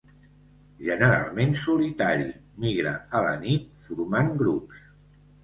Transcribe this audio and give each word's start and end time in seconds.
Generalment 0.85 1.53
solitari, 1.65 2.25
migra 2.65 2.95
a 3.19 3.23
la 3.27 3.35
nit 3.45 3.79
formant 3.85 4.35
grups. 4.43 4.83